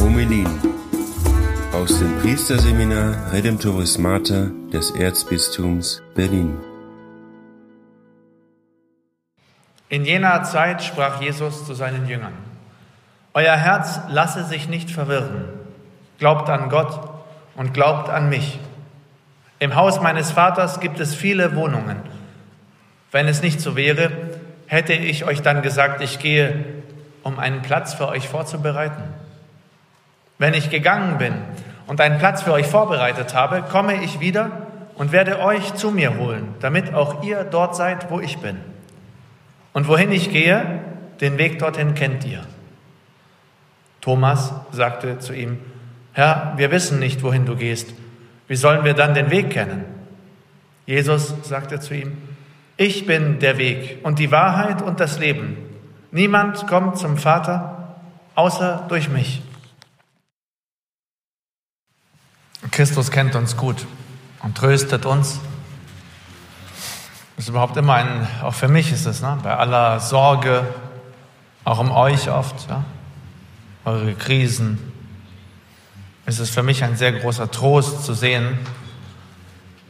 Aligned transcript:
Homelin 0.00 0.46
aus 1.72 1.98
dem 1.98 2.18
Priesterseminar 2.20 3.32
Redemptoris 3.32 3.96
Mater 3.96 4.50
des 4.70 4.90
Erzbistums 4.90 6.02
Berlin. 6.14 6.58
In 9.88 10.04
jener 10.04 10.42
Zeit 10.42 10.82
sprach 10.82 11.22
Jesus 11.22 11.64
zu 11.64 11.72
seinen 11.72 12.06
Jüngern, 12.06 12.34
Euer 13.32 13.56
Herz 13.56 14.00
lasse 14.08 14.44
sich 14.44 14.68
nicht 14.68 14.90
verwirren, 14.90 15.44
glaubt 16.18 16.50
an 16.50 16.68
Gott 16.68 17.00
und 17.54 17.72
glaubt 17.72 18.10
an 18.10 18.28
mich. 18.28 18.58
Im 19.58 19.74
Haus 19.74 20.02
meines 20.02 20.32
Vaters 20.32 20.80
gibt 20.80 21.00
es 21.00 21.14
viele 21.14 21.56
Wohnungen. 21.56 22.15
Wenn 23.16 23.28
es 23.28 23.40
nicht 23.40 23.62
so 23.62 23.76
wäre, 23.76 24.10
hätte 24.66 24.92
ich 24.92 25.24
euch 25.24 25.40
dann 25.40 25.62
gesagt, 25.62 26.02
ich 26.02 26.18
gehe, 26.18 26.66
um 27.22 27.38
einen 27.38 27.62
Platz 27.62 27.94
für 27.94 28.08
euch 28.08 28.28
vorzubereiten. 28.28 29.02
Wenn 30.36 30.52
ich 30.52 30.68
gegangen 30.68 31.16
bin 31.16 31.32
und 31.86 31.98
einen 32.02 32.18
Platz 32.18 32.42
für 32.42 32.52
euch 32.52 32.66
vorbereitet 32.66 33.34
habe, 33.34 33.62
komme 33.62 34.04
ich 34.04 34.20
wieder 34.20 34.50
und 34.96 35.12
werde 35.12 35.40
euch 35.40 35.72
zu 35.76 35.92
mir 35.92 36.18
holen, 36.18 36.56
damit 36.60 36.92
auch 36.92 37.22
ihr 37.22 37.44
dort 37.44 37.74
seid, 37.74 38.10
wo 38.10 38.20
ich 38.20 38.36
bin. 38.36 38.58
Und 39.72 39.88
wohin 39.88 40.12
ich 40.12 40.30
gehe, 40.30 40.80
den 41.22 41.38
Weg 41.38 41.58
dorthin 41.58 41.94
kennt 41.94 42.22
ihr. 42.26 42.44
Thomas 44.02 44.52
sagte 44.72 45.20
zu 45.20 45.32
ihm, 45.32 45.58
Herr, 46.12 46.52
wir 46.58 46.70
wissen 46.70 46.98
nicht, 46.98 47.22
wohin 47.22 47.46
du 47.46 47.56
gehst. 47.56 47.94
Wie 48.46 48.56
sollen 48.56 48.84
wir 48.84 48.92
dann 48.92 49.14
den 49.14 49.30
Weg 49.30 49.48
kennen? 49.48 49.86
Jesus 50.84 51.32
sagte 51.44 51.80
zu 51.80 51.94
ihm, 51.94 52.25
ich 52.76 53.06
bin 53.06 53.38
der 53.38 53.58
Weg 53.58 54.00
und 54.02 54.18
die 54.18 54.30
Wahrheit 54.30 54.82
und 54.82 55.00
das 55.00 55.18
Leben. 55.18 55.56
Niemand 56.10 56.66
kommt 56.66 56.98
zum 56.98 57.16
Vater 57.16 57.96
außer 58.34 58.84
durch 58.88 59.08
mich. 59.08 59.42
Christus 62.70 63.10
kennt 63.10 63.34
uns 63.34 63.56
gut 63.56 63.86
und 64.42 64.56
tröstet 64.56 65.06
uns 65.06 65.40
das 67.36 67.44
ist 67.44 67.48
überhaupt 67.50 67.76
immer 67.76 67.94
ein, 67.94 68.26
auch 68.42 68.54
für 68.54 68.68
mich 68.68 68.92
ist 68.92 69.04
es, 69.04 69.20
ne? 69.20 69.38
bei 69.42 69.54
aller 69.54 70.00
Sorge, 70.00 70.66
auch 71.64 71.78
um 71.78 71.90
euch 71.92 72.30
oft, 72.30 72.66
ja? 72.70 72.82
eure 73.84 74.14
Krisen, 74.14 74.78
ist 76.24 76.38
es 76.38 76.48
für 76.48 76.62
mich 76.62 76.82
ein 76.82 76.96
sehr 76.96 77.12
großer 77.12 77.50
Trost 77.50 78.04
zu 78.04 78.14
sehen, 78.14 78.58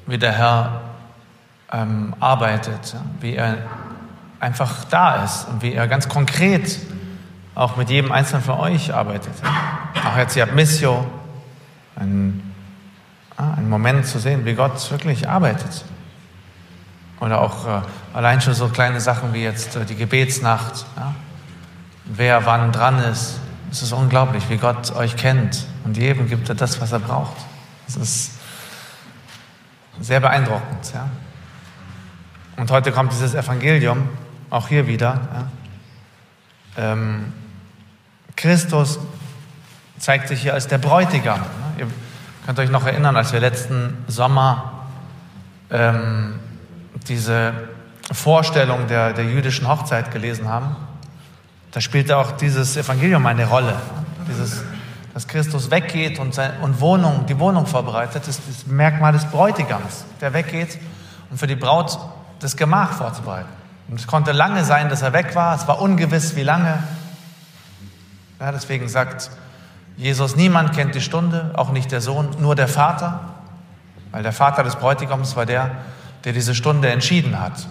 wie 0.07 0.19
der 0.19 0.33
Herr 0.33 0.81
ähm, 1.73 2.15
arbeitet, 2.21 2.97
wie 3.21 3.35
er 3.35 3.59
einfach 4.41 4.85
da 4.85 5.25
ist 5.25 5.49
und 5.49 5.63
wie 5.63 5.73
er 5.73 5.89
ganz 5.89 6.09
konkret 6.09 6.79
auch 7.55 7.77
mit 7.77 7.89
jedem 7.89 8.13
Einzelnen 8.13 8.43
von 8.43 8.61
euch 8.61 8.95
arbeitet. 8.95 9.33
Auch 10.05 10.17
jetzt 10.17 10.35
hier 10.35 10.47
Missio, 10.47 11.07
ein, 11.97 12.55
ein 13.37 13.69
Moment 13.69 14.07
zu 14.07 14.19
sehen, 14.19 14.45
wie 14.45 14.55
Gott 14.55 14.91
wirklich 14.91 15.29
arbeitet. 15.29 15.85
Oder 17.19 17.41
auch 17.41 17.67
äh, 17.67 17.81
allein 18.13 18.43
schon 18.43 18.53
so 18.53 18.69
kleine 18.69 19.01
Sachen 19.01 19.33
wie 19.33 19.43
jetzt 19.43 19.75
äh, 19.75 19.87
die 19.87 19.97
Gebetsnacht. 19.97 20.85
Ja? 20.97 21.15
Wer 22.05 22.45
wann 22.45 22.73
dran 22.73 22.99
ist. 22.99 23.41
Es 23.71 23.83
ist 23.83 23.93
unglaublich, 23.93 24.49
wie 24.49 24.59
Gott 24.59 24.95
euch 24.95 25.17
kennt. 25.17 25.67
Und 25.85 25.97
jedem 25.97 26.29
gibt 26.29 26.49
er 26.49 26.55
das, 26.55 26.81
was 26.81 26.93
er 26.93 27.01
braucht. 27.01 27.37
Das 27.87 27.97
ist 27.97 28.33
sehr 29.99 30.21
beeindruckend. 30.21 30.93
Ja? 30.95 31.09
Und 32.57 32.71
heute 32.71 32.91
kommt 32.93 33.13
dieses 33.13 33.35
Evangelium, 33.35 34.09
auch 34.51 34.69
hier 34.69 34.87
wieder. 34.87 35.21
Ja? 36.77 36.93
Ähm, 36.93 37.33
Christus 38.35 38.99
zeigt 39.99 40.29
sich 40.29 40.43
hier 40.43 40.55
als 40.55 40.67
der 40.69 40.79
Bräutigam. 40.79 41.41
Ihr 41.79 41.87
könnt 42.45 42.59
euch 42.59 42.71
noch 42.71 42.87
erinnern, 42.87 43.17
als 43.17 43.33
wir 43.33 43.41
letzten 43.41 44.05
Sommer 44.09 44.87
ähm, 45.71 46.39
diese 47.09 47.53
Vorstellung 48.13 48.87
der, 48.87 49.13
der 49.13 49.25
jüdischen 49.25 49.69
Hochzeit 49.69 50.11
gelesen 50.13 50.49
haben, 50.49 50.77
da 51.73 51.81
spielte 51.81 52.17
auch 52.17 52.33
dieses 52.33 52.77
Evangelium 52.77 53.27
eine 53.27 53.47
Rolle. 53.47 53.75
Dieses, 54.29 54.63
dass 55.13 55.27
Christus 55.29 55.71
weggeht 55.71 56.19
und, 56.19 56.35
sein, 56.35 56.53
und 56.63 56.81
Wohnung, 56.81 57.27
die 57.27 57.39
Wohnung 57.39 57.67
vorbereitet, 57.67 58.27
ist 58.29 58.41
das 58.49 58.67
Merkmal 58.67 59.13
des 59.13 59.25
Bräutigams, 59.27 60.05
der 60.21 60.33
weggeht, 60.33 60.79
um 61.31 61.37
für 61.37 61.47
die 61.47 61.57
Braut 61.57 61.99
das 62.41 62.57
Gemach 62.57 62.93
vorzubereiten. 62.93 63.49
Und 63.89 64.01
es 64.01 64.07
konnte 64.07 64.33
lange 64.33 64.65
sein, 64.65 64.89
dass 64.89 65.03
er 65.03 65.13
weg 65.13 65.35
war, 65.35 65.55
es 65.55 65.69
war 65.69 65.81
ungewiss, 65.81 66.37
wie 66.37 66.43
lange. 66.43 66.83
Ja, 68.41 68.53
deswegen 68.53 68.89
sagt 68.89 69.31
Jesus, 69.97 70.37
niemand 70.37 70.75
kennt 70.75 70.95
die 70.95 71.01
Stunde, 71.01 71.53
auch 71.55 71.71
nicht 71.71 71.91
der 71.91 72.01
Sohn, 72.01 72.29
nur 72.39 72.55
der 72.55 72.69
Vater, 72.69 73.21
weil 74.11 74.23
der 74.23 74.33
Vater 74.33 74.63
des 74.63 74.77
Bräutigams 74.77 75.37
war 75.37 75.47
der, 75.47 75.71
der 76.25 76.33
diese 76.33 76.55
Stunde 76.55 76.91
entschieden 76.91 77.41
hat. 77.41 77.67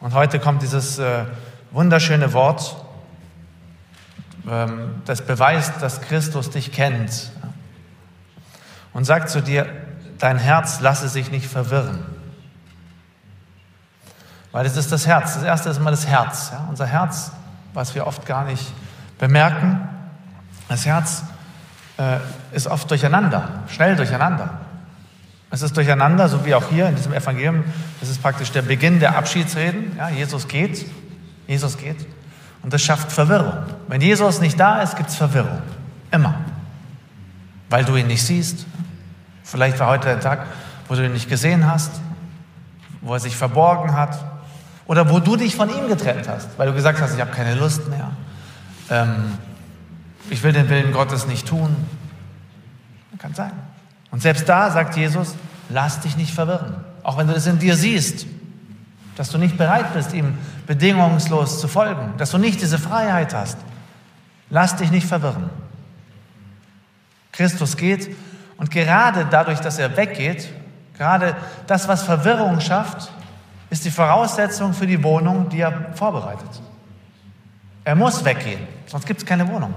Und 0.00 0.14
heute 0.14 0.38
kommt 0.38 0.62
dieses 0.62 0.98
äh, 0.98 1.24
wunderschöne 1.72 2.32
Wort, 2.32 2.76
ähm, 4.48 5.02
das 5.06 5.22
beweist, 5.22 5.82
dass 5.82 6.00
Christus 6.02 6.50
dich 6.50 6.70
kennt. 6.70 7.32
Und 8.92 9.04
sagt 9.04 9.30
zu 9.30 9.42
dir, 9.42 9.66
dein 10.18 10.38
Herz 10.38 10.80
lasse 10.80 11.08
sich 11.08 11.30
nicht 11.30 11.46
verwirren. 11.46 12.04
Weil 14.52 14.66
es 14.66 14.76
ist 14.76 14.90
das 14.90 15.06
Herz. 15.06 15.34
Das 15.34 15.42
erste 15.42 15.68
ist 15.70 15.78
immer 15.78 15.90
das 15.90 16.06
Herz. 16.06 16.50
Ja? 16.52 16.66
Unser 16.68 16.86
Herz, 16.86 17.32
was 17.74 17.94
wir 17.94 18.06
oft 18.06 18.26
gar 18.26 18.44
nicht 18.44 18.72
bemerken. 19.18 19.88
Das 20.68 20.86
Herz 20.86 21.22
äh, 21.98 22.18
ist 22.52 22.66
oft 22.66 22.90
durcheinander, 22.90 23.48
schnell 23.68 23.96
durcheinander. 23.96 24.50
Es 25.50 25.62
ist 25.62 25.76
durcheinander, 25.76 26.28
so 26.28 26.44
wie 26.44 26.54
auch 26.54 26.68
hier 26.68 26.88
in 26.88 26.96
diesem 26.96 27.14
Evangelium. 27.14 27.64
Das 28.00 28.10
ist 28.10 28.22
praktisch 28.22 28.52
der 28.52 28.62
Beginn 28.62 29.00
der 29.00 29.16
Abschiedsreden. 29.16 29.96
Ja, 29.96 30.10
Jesus 30.10 30.46
geht, 30.46 30.84
Jesus 31.46 31.78
geht. 31.78 32.06
Und 32.62 32.72
das 32.72 32.82
schafft 32.82 33.10
Verwirrung. 33.10 33.54
Wenn 33.86 34.00
Jesus 34.00 34.40
nicht 34.40 34.60
da 34.60 34.82
ist, 34.82 34.96
gibt 34.96 35.08
es 35.08 35.16
Verwirrung. 35.16 35.62
Immer. 36.10 36.34
Weil 37.70 37.84
du 37.84 37.96
ihn 37.96 38.06
nicht 38.06 38.24
siehst. 38.24 38.66
Vielleicht 39.42 39.78
war 39.78 39.88
heute 39.88 40.08
der 40.08 40.20
Tag, 40.20 40.46
wo 40.86 40.94
du 40.94 41.04
ihn 41.04 41.12
nicht 41.12 41.30
gesehen 41.30 41.70
hast, 41.70 41.92
wo 43.00 43.14
er 43.14 43.20
sich 43.20 43.36
verborgen 43.36 43.94
hat. 43.94 44.18
Oder 44.88 45.10
wo 45.10 45.20
du 45.20 45.36
dich 45.36 45.54
von 45.54 45.68
ihm 45.68 45.86
getrennt 45.86 46.26
hast, 46.26 46.58
weil 46.58 46.66
du 46.66 46.74
gesagt 46.74 47.00
hast, 47.00 47.14
ich 47.14 47.20
habe 47.20 47.30
keine 47.30 47.54
Lust 47.54 47.88
mehr. 47.88 48.10
Ähm, 48.90 49.34
ich 50.30 50.42
will 50.42 50.52
den 50.52 50.68
Willen 50.68 50.92
Gottes 50.92 51.26
nicht 51.26 51.46
tun. 51.46 51.76
Kann 53.18 53.34
sein. 53.34 53.52
Und 54.10 54.22
selbst 54.22 54.48
da 54.48 54.70
sagt 54.70 54.96
Jesus, 54.96 55.34
lass 55.68 56.00
dich 56.00 56.16
nicht 56.16 56.32
verwirren. 56.32 56.76
Auch 57.02 57.18
wenn 57.18 57.26
du 57.26 57.34
es 57.34 57.46
in 57.46 57.58
dir 57.58 57.76
siehst, 57.76 58.26
dass 59.16 59.30
du 59.30 59.38
nicht 59.38 59.58
bereit 59.58 59.92
bist, 59.92 60.14
ihm 60.14 60.38
bedingungslos 60.66 61.60
zu 61.60 61.68
folgen, 61.68 62.14
dass 62.16 62.30
du 62.30 62.38
nicht 62.38 62.62
diese 62.62 62.78
Freiheit 62.78 63.34
hast. 63.34 63.58
Lass 64.48 64.76
dich 64.76 64.90
nicht 64.90 65.06
verwirren. 65.06 65.50
Christus 67.32 67.76
geht 67.76 68.16
und 68.56 68.70
gerade 68.70 69.26
dadurch, 69.30 69.60
dass 69.60 69.78
er 69.78 69.96
weggeht, 69.96 70.48
gerade 70.96 71.36
das, 71.66 71.88
was 71.88 72.04
Verwirrung 72.04 72.60
schafft, 72.60 73.10
ist 73.70 73.84
die 73.84 73.90
Voraussetzung 73.90 74.72
für 74.72 74.86
die 74.86 75.02
Wohnung, 75.02 75.48
die 75.48 75.60
er 75.60 75.92
vorbereitet. 75.94 76.48
Er 77.84 77.94
muss 77.94 78.24
weggehen, 78.24 78.60
sonst 78.86 79.06
gibt 79.06 79.20
es 79.20 79.26
keine 79.26 79.46
Wohnung. 79.48 79.74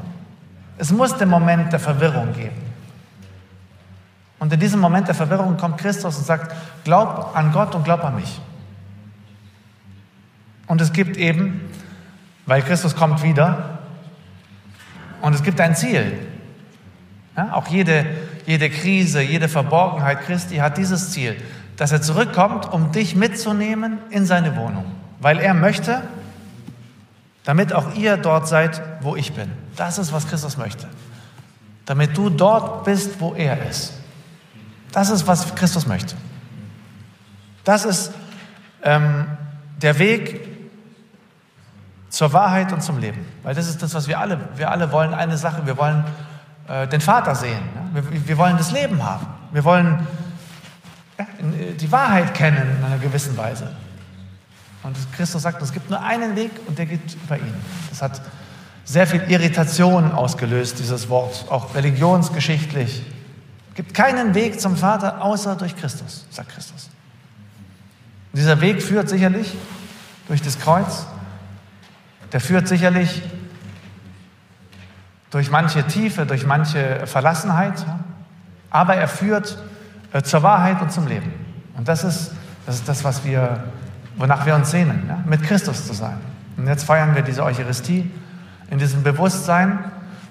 Es 0.78 0.92
muss 0.92 1.18
den 1.18 1.30
Moment 1.30 1.72
der 1.72 1.80
Verwirrung 1.80 2.34
geben. 2.34 2.56
Und 4.40 4.52
in 4.52 4.60
diesem 4.60 4.80
Moment 4.80 5.08
der 5.08 5.16
Verwirrung 5.16 5.56
kommt 5.58 5.78
Christus 5.78 6.18
und 6.18 6.26
sagt, 6.26 6.56
glaub 6.84 7.36
an 7.36 7.52
Gott 7.52 7.76
und 7.76 7.84
glaub 7.84 8.04
an 8.04 8.16
mich. 8.16 8.42
Und 10.68 10.82
es 10.82 10.92
gibt 10.94 11.18
eben, 11.18 11.70
weil 12.46 12.62
Christus 12.64 12.96
kommt 12.96 13.22
wieder, 13.24 13.80
und 15.22 15.36
es 15.36 15.44
gibt 15.44 15.62
ein 15.62 15.76
Ziel. 15.76 16.18
Ja, 17.38 17.54
auch 17.54 17.68
jede, 17.68 18.06
jede 18.46 18.70
Krise, 18.70 19.22
jede 19.22 19.48
Verborgenheit 19.48 20.22
Christi 20.22 20.58
hat 20.58 20.78
dieses 20.78 21.12
Ziel, 21.12 21.36
dass 21.82 21.92
er 21.92 22.00
zurückkommt, 22.00 22.72
um 22.72 22.92
dich 22.92 23.16
mitzunehmen 23.16 23.98
in 24.12 24.28
seine 24.28 24.56
Wohnung. 24.56 24.86
Weil 25.20 25.40
er 25.40 25.56
möchte, 25.56 26.04
damit 27.44 27.74
auch 27.74 27.96
ihr 27.96 28.18
dort 28.18 28.48
seid, 28.48 28.80
wo 29.02 29.16
ich 29.16 29.34
bin. 29.34 29.52
Das 29.78 29.98
ist, 29.98 30.14
was 30.14 30.28
Christus 30.28 30.58
möchte. 30.58 30.88
Damit 31.88 32.16
du 32.16 32.30
dort 32.30 32.84
bist, 32.84 33.20
wo 33.20 33.34
er 33.34 33.68
ist. 33.68 33.94
Das 34.92 35.10
ist, 35.10 35.26
was 35.26 35.56
Christus 35.56 35.88
möchte. 35.88 36.14
Das 37.64 37.84
ist 37.84 38.12
ähm, 38.84 39.26
der 39.82 39.98
Weg 39.98 40.40
zur 42.10 42.32
Wahrheit 42.32 42.72
und 42.74 42.84
zum 42.84 43.00
Leben. 43.00 43.26
Weil 43.42 43.56
das 43.56 43.68
ist 43.68 43.82
das, 43.82 43.96
was 43.96 44.08
wir 44.08 44.20
alle, 44.20 44.38
wir 44.56 44.70
alle 44.70 44.92
wollen 44.92 45.16
eine 45.16 45.36
Sache, 45.36 45.66
wir 45.66 45.78
wollen 45.78 46.04
äh, 46.68 46.88
den 46.88 47.02
Vater 47.02 47.34
sehen. 47.34 47.64
Ja? 47.74 48.04
Wir, 48.04 48.28
wir, 48.28 48.38
wollen 48.38 48.58
das 48.58 48.72
Leben 48.72 49.04
haben. 49.04 49.26
Wir 49.52 49.64
wollen 49.64 50.06
die 51.42 51.92
Wahrheit 51.92 52.34
kennen 52.34 52.78
in 52.78 52.84
einer 52.84 52.98
gewissen 52.98 53.36
Weise. 53.38 53.72
Und 54.84 54.96
Christus 55.16 55.42
sagt, 55.44 55.62
es 55.62 55.72
gibt 55.72 55.90
nur 55.90 56.02
einen 56.02 56.36
Weg 56.36 56.52
und 56.68 56.78
der 56.78 56.86
geht 56.86 57.16
über 57.24 57.38
ihn. 57.38 57.54
Das 57.90 58.02
hat 58.02 58.22
sehr 58.84 59.06
viel 59.08 59.22
Irritation 59.28 60.12
ausgelöst, 60.12 60.80
dieses 60.80 61.10
Wort, 61.10 61.46
auch 61.50 61.76
religionsgeschichtlich. 61.76 63.04
Es 63.70 63.76
gibt 63.76 63.94
keinen 63.94 64.34
Weg 64.34 64.60
zum 64.60 64.76
Vater 64.76 65.22
außer 65.24 65.56
durch 65.56 65.76
Christus, 65.76 66.26
sagt 66.30 66.50
Christus. 66.50 66.90
Und 68.32 68.40
dieser 68.40 68.60
Weg 68.62 68.82
führt 68.82 69.08
sicherlich 69.10 69.56
durch 70.28 70.42
das 70.42 70.60
Kreuz, 70.60 71.06
der 72.32 72.42
führt 72.42 72.68
sicherlich 72.68 73.22
durch 75.30 75.52
manche 75.52 75.86
Tiefe, 75.88 76.26
durch 76.26 76.46
manche 76.46 77.06
Verlassenheit, 77.08 77.86
aber 78.70 78.96
er 78.96 79.08
führt 79.08 79.52
äh, 79.52 79.71
zur 80.24 80.44
Wahrheit 80.44 80.82
und 80.82 80.92
zum 80.92 81.08
Leben. 81.08 81.34
Und 81.78 81.88
das 81.88 82.04
ist 82.04 82.32
das, 82.66 82.76
ist 82.76 82.88
das 82.88 83.04
was 83.04 83.26
wir, 83.26 83.64
wonach 84.18 84.46
wir 84.46 84.56
uns 84.56 84.72
sehnen, 84.72 85.06
ja? 85.08 85.20
mit 85.26 85.44
Christus 85.44 85.88
zu 85.88 85.94
sein. 85.94 86.18
Und 86.58 86.68
jetzt 86.68 86.84
feiern 86.84 87.16
wir 87.16 87.22
diese 87.22 87.44
Eucharistie 87.44 88.10
in 88.70 88.78
diesem 88.78 89.04
Bewusstsein, 89.04 89.80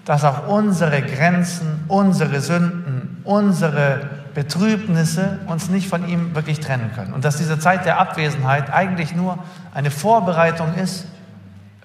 dass 0.05 0.25
auch 0.25 0.47
unsere 0.49 1.03
Grenzen, 1.03 1.85
unsere 1.89 2.41
Sünden, 2.41 3.21
unsere 3.25 4.09
Betrübnisse 4.35 5.41
uns 5.47 5.69
nicht 5.69 5.89
von 5.89 6.09
ihm 6.09 6.35
wirklich 6.35 6.61
trennen 6.61 6.91
können. 6.95 7.13
Und 7.13 7.25
dass 7.25 7.37
diese 7.37 7.59
Zeit 7.59 7.85
der 7.85 7.99
Abwesenheit 7.99 8.73
eigentlich 8.73 9.15
nur 9.15 9.39
eine 9.75 9.91
Vorbereitung 9.91 10.75
ist 10.75 11.07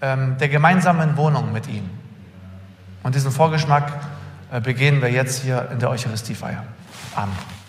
ähm, 0.01 0.37
der 0.39 0.49
gemeinsamen 0.49 1.17
Wohnung 1.17 1.51
mit 1.51 1.67
ihm. 1.67 1.89
Und 3.03 3.15
diesen 3.15 3.31
Vorgeschmack 3.31 3.91
äh, 4.51 4.61
begehen 4.61 5.01
wir 5.01 5.11
jetzt 5.11 5.43
hier 5.43 5.69
in 5.71 5.79
der 5.79 5.89
Eucharistiefeier. 5.89 6.63
Amen. 7.15 7.64